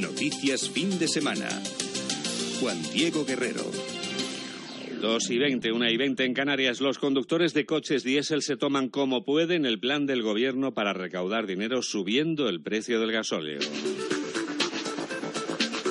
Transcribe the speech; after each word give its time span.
Noticias 0.00 0.68
fin 0.68 0.98
de 0.98 1.08
semana. 1.08 1.48
Juan 2.60 2.82
Diego 2.92 3.24
Guerrero. 3.24 3.64
2 5.00 5.30
y 5.30 5.38
20, 5.38 5.72
1 5.72 5.90
y 5.90 5.96
20 5.96 6.24
en 6.24 6.34
Canarias. 6.34 6.80
Los 6.80 6.98
conductores 6.98 7.54
de 7.54 7.64
coches 7.64 8.02
diésel 8.04 8.42
se 8.42 8.56
toman 8.56 8.88
como 8.90 9.24
pueden 9.24 9.64
el 9.64 9.78
plan 9.78 10.04
del 10.04 10.22
gobierno 10.22 10.74
para 10.74 10.92
recaudar 10.92 11.46
dinero 11.46 11.80
subiendo 11.80 12.48
el 12.48 12.60
precio 12.60 13.00
del 13.00 13.12
gasóleo. 13.12 13.60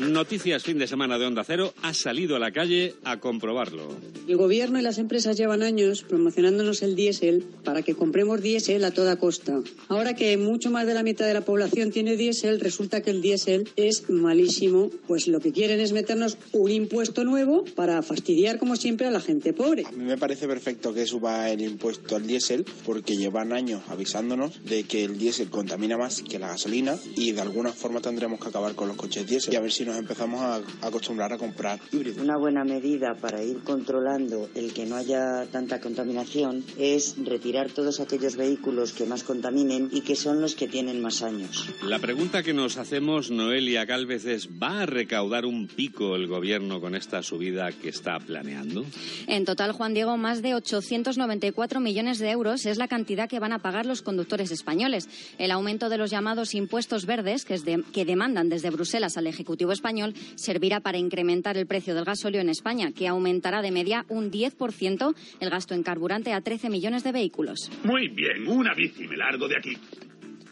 Noticias 0.00 0.62
fin 0.62 0.78
de 0.78 0.86
semana 0.86 1.18
de 1.18 1.26
Onda 1.26 1.44
Cero 1.44 1.74
ha 1.82 1.92
salido 1.92 2.34
a 2.34 2.38
la 2.38 2.52
calle 2.52 2.94
a 3.04 3.20
comprobarlo. 3.20 3.86
El 4.26 4.38
gobierno 4.38 4.78
y 4.78 4.82
las 4.82 4.96
empresas 4.96 5.36
llevan 5.36 5.62
años 5.62 6.04
promocionándonos 6.08 6.80
el 6.80 6.96
diésel 6.96 7.44
para 7.64 7.82
que 7.82 7.94
compremos 7.94 8.40
diésel 8.40 8.82
a 8.84 8.92
toda 8.92 9.16
costa. 9.16 9.60
Ahora 9.88 10.16
que 10.16 10.38
mucho 10.38 10.70
más 10.70 10.86
de 10.86 10.94
la 10.94 11.02
mitad 11.02 11.26
de 11.26 11.34
la 11.34 11.42
población 11.42 11.90
tiene 11.90 12.16
diésel, 12.16 12.60
resulta 12.60 13.02
que 13.02 13.10
el 13.10 13.20
diésel 13.20 13.68
es 13.76 14.08
malísimo. 14.08 14.90
Pues 15.06 15.28
lo 15.28 15.38
que 15.40 15.52
quieren 15.52 15.80
es 15.80 15.92
meternos 15.92 16.38
un 16.52 16.70
impuesto 16.70 17.24
nuevo 17.24 17.66
para 17.76 18.00
fastidiar, 18.00 18.58
como 18.58 18.76
siempre, 18.76 19.06
a 19.06 19.10
la 19.10 19.20
gente 19.20 19.52
pobre. 19.52 19.84
A 19.84 19.92
mí 19.92 20.04
me 20.04 20.16
parece 20.16 20.48
perfecto 20.48 20.94
que 20.94 21.04
suba 21.04 21.50
el 21.50 21.60
impuesto 21.60 22.16
al 22.16 22.26
diésel 22.26 22.64
porque 22.86 23.18
llevan 23.18 23.52
años 23.52 23.82
avisándonos 23.88 24.64
de 24.64 24.84
que 24.84 25.04
el 25.04 25.18
diésel 25.18 25.50
contamina 25.50 25.98
más 25.98 26.22
que 26.22 26.38
la 26.38 26.48
gasolina 26.48 26.96
y 27.16 27.32
de 27.32 27.40
alguna 27.42 27.72
forma 27.72 28.00
tendremos 28.00 28.40
que 28.40 28.48
acabar 28.48 28.74
con 28.74 28.88
los 28.88 28.96
coches 28.96 29.26
diésel 29.26 29.52
y 29.52 29.56
a 29.56 29.60
ver 29.60 29.70
si 29.70 29.89
nos 29.90 29.98
empezamos 29.98 30.40
a 30.40 30.86
acostumbrar 30.86 31.32
a 31.32 31.38
comprar 31.38 31.78
híbridos. 31.92 32.22
Una 32.22 32.36
buena 32.36 32.64
medida 32.64 33.14
para 33.14 33.42
ir 33.42 33.58
controlando 33.64 34.48
el 34.54 34.72
que 34.72 34.86
no 34.86 34.96
haya 34.96 35.46
tanta 35.50 35.80
contaminación 35.80 36.64
es 36.78 37.16
retirar 37.24 37.70
todos 37.70 38.00
aquellos 38.00 38.36
vehículos 38.36 38.92
que 38.92 39.04
más 39.04 39.22
contaminen 39.24 39.88
y 39.92 40.00
que 40.02 40.16
son 40.16 40.40
los 40.40 40.54
que 40.54 40.68
tienen 40.68 41.00
más 41.02 41.22
años. 41.22 41.66
La 41.82 41.98
pregunta 41.98 42.42
que 42.42 42.52
nos 42.54 42.76
hacemos, 42.76 43.30
Noelia 43.30 43.84
Galvez, 43.84 44.24
es 44.26 44.48
¿va 44.62 44.82
a 44.82 44.86
recaudar 44.86 45.44
un 45.46 45.66
pico 45.66 46.16
el 46.16 46.26
gobierno 46.26 46.80
con 46.80 46.94
esta 46.94 47.22
subida 47.22 47.72
que 47.72 47.88
está 47.88 48.18
planeando? 48.18 48.84
En 49.26 49.44
total, 49.44 49.72
Juan 49.72 49.94
Diego, 49.94 50.16
más 50.16 50.42
de 50.42 50.54
894 50.54 51.80
millones 51.80 52.18
de 52.18 52.30
euros 52.30 52.66
es 52.66 52.78
la 52.78 52.88
cantidad 52.88 53.28
que 53.28 53.38
van 53.40 53.52
a 53.52 53.58
pagar 53.58 53.86
los 53.86 54.02
conductores 54.02 54.50
españoles. 54.50 55.08
El 55.38 55.50
aumento 55.50 55.88
de 55.88 55.98
los 55.98 56.10
llamados 56.10 56.54
impuestos 56.54 57.06
verdes, 57.06 57.44
que, 57.44 57.54
es 57.54 57.64
de- 57.64 57.82
que 57.92 58.04
demandan 58.04 58.48
desde 58.48 58.70
Bruselas 58.70 59.16
al 59.16 59.26
Ejecutivo 59.26 59.72
español, 59.80 60.12
servirá 60.36 60.80
para 60.80 60.98
incrementar 60.98 61.56
el 61.56 61.66
precio 61.66 61.94
del 61.94 62.04
gasóleo 62.04 62.42
en 62.42 62.50
España, 62.50 62.92
que 62.92 63.08
aumentará 63.08 63.62
de 63.62 63.70
media 63.70 64.04
un 64.08 64.30
10% 64.30 65.14
el 65.40 65.50
gasto 65.50 65.74
en 65.74 65.82
carburante 65.82 66.34
a 66.34 66.42
13 66.42 66.68
millones 66.68 67.02
de 67.02 67.12
vehículos. 67.12 67.70
Muy 67.82 68.08
bien, 68.08 68.46
una 68.46 68.74
bici, 68.74 69.08
me 69.08 69.16
largo 69.16 69.48
de 69.48 69.56
aquí. 69.56 69.76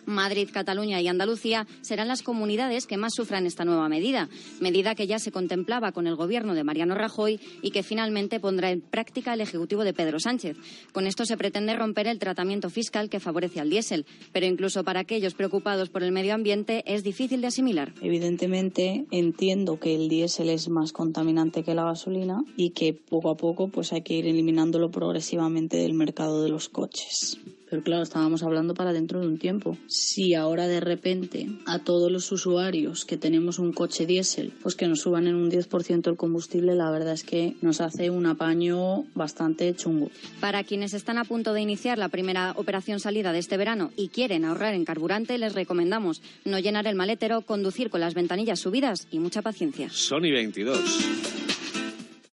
Madrid, 0.09 0.48
Cataluña 0.53 1.01
y 1.01 1.09
Andalucía 1.09 1.67
serán 1.83 2.09
las 2.09 2.23
comunidades 2.23 2.87
que 2.87 2.97
más 2.97 3.14
sufran 3.14 3.47
esta 3.47 3.64
nueva 3.64 3.89
medida, 3.89 4.28
medida 4.61 4.95
que 4.95 5.06
ya 5.06 5.19
se 5.19 5.31
contemplaba 5.31 5.92
con 5.92 6.06
el 6.06 6.17
gobierno 6.17 6.55
de 6.55 6.65
Mariano 6.65 6.95
Rajoy 6.95 7.39
y 7.62 7.70
que 7.70 7.83
finalmente 7.83 8.41
pondrá 8.41 8.70
en 8.70 8.81
práctica 8.81 9.34
el 9.34 9.41
Ejecutivo 9.41 9.84
de 9.84 9.92
Pedro 9.92 10.19
Sánchez. 10.19 10.56
Con 10.92 11.06
esto 11.06 11.25
se 11.25 11.37
pretende 11.37 11.77
romper 11.77 12.06
el 12.06 12.19
tratamiento 12.19 12.70
fiscal 12.70 13.09
que 13.09 13.20
favorece 13.20 13.61
al 13.61 13.70
diésel, 13.70 14.06
pero 14.33 14.47
incluso 14.47 14.84
para 14.84 15.00
aquellos 15.00 15.34
preocupados 15.34 15.91
por 15.91 16.03
el 16.03 16.12
medio 16.12 16.34
ambiente 16.34 16.83
es 16.87 17.05
difícil 17.05 17.41
de 17.41 17.48
asimilar. 17.48 17.93
Evidentemente 18.00 19.06
entiendo 19.11 19.78
que 19.78 19.95
el 19.95 20.09
diésel 20.09 20.48
es 20.48 20.69
más 20.69 20.93
contaminante 20.93 21.62
que 21.62 21.75
la 21.75 21.84
gasolina 21.84 22.43
y 22.56 22.70
que 22.70 22.95
poco 22.95 23.31
a 23.31 23.37
poco 23.37 23.69
pues 23.69 23.93
hay 23.93 24.03
que 24.03 24.15
ir 24.15 24.27
eliminándolo 24.27 24.91
progresivamente 24.91 25.77
del 25.77 25.95
mercado 25.95 26.43
de 26.43 26.50
los 26.50 26.69
coches. 26.69 27.39
Pero 27.70 27.83
claro, 27.83 28.02
estábamos 28.02 28.42
hablando 28.42 28.74
para 28.74 28.92
dentro 28.92 29.20
de 29.20 29.27
un 29.27 29.38
tiempo. 29.38 29.77
Si 29.86 30.34
ahora 30.34 30.66
de 30.66 30.80
repente 30.80 31.48
a 31.66 31.80
todos 31.80 32.10
los 32.10 32.30
usuarios 32.33 33.05
que 33.05 33.16
tenemos 33.16 33.58
un 33.58 33.72
coche 33.72 34.06
diésel, 34.06 34.52
pues 34.62 34.75
que 34.75 34.88
nos 34.88 35.00
suban 35.00 35.27
en 35.27 35.34
un 35.34 35.50
10% 35.50 36.08
el 36.08 36.16
combustible, 36.16 36.75
la 36.75 36.91
verdad 36.91 37.12
es 37.12 37.25
que 37.25 37.56
nos 37.60 37.80
hace 37.80 38.10
un 38.10 38.27
apaño 38.27 39.05
bastante 39.14 39.75
chungo. 39.75 40.10
Para 40.41 40.65
quienes 40.65 40.94
están 40.94 41.19
a 41.19 41.25
punto 41.25 41.53
de 41.53 41.60
iniciar 41.60 41.98
la 41.98 42.09
primera 42.09 42.53
operación 42.56 43.00
salida 43.00 43.32
de 43.32 43.38
este 43.38 43.56
verano 43.56 43.91
y 43.97 44.09
quieren 44.09 44.44
ahorrar 44.44 44.75
en 44.75 44.84
carburante, 44.84 45.38
les 45.38 45.54
recomendamos 45.54 46.22
no 46.44 46.59
llenar 46.59 46.87
el 46.87 46.97
maletero, 46.97 47.43
conducir 47.43 47.91
con 47.91 48.00
las 48.00 48.14
ventanillas 48.14 48.60
subidas 48.60 49.09
y 49.10 49.19
mucha 49.19 49.43
paciencia. 49.43 49.88
Sony 49.91 50.31
22. 50.32 51.47